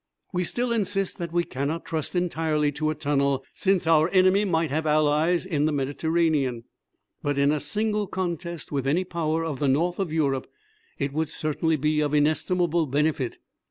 We 0.33 0.45
still 0.45 0.71
insist 0.71 1.19
that 1.19 1.31
we 1.31 1.43
cannot 1.43 1.85
trust 1.85 2.15
entirely 2.15 2.71
to 2.71 2.89
a 2.89 2.95
tunnel, 2.95 3.43
since 3.53 3.85
our 3.85 4.09
enemy 4.09 4.45
might 4.45 4.71
have 4.71 4.87
allies 4.87 5.45
in 5.45 5.65
the 5.65 5.71
Mediterranean; 5.71 6.63
but 7.21 7.37
in 7.37 7.51
a 7.51 7.59
single 7.59 8.07
contest 8.07 8.71
with 8.71 8.87
any 8.87 9.03
Power 9.03 9.45
of 9.45 9.59
the 9.59 9.67
North 9.67 9.99
of 9.99 10.11
Europe 10.11 10.47
it 10.97 11.13
would 11.13 11.29
certainly 11.29 11.75
be 11.75 11.99
of 12.01 12.15
inestimable 12.15 12.87
benefit. 12.87 13.37